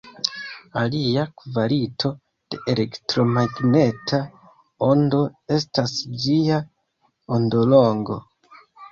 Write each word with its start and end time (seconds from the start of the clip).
Alia 0.83 1.23
kvalito 1.41 2.09
de 2.53 2.59
elektromagneta 2.73 4.19
ondo 4.87 5.19
estas 5.57 5.93
ĝia 6.23 6.57
ondolongo. 7.37 8.19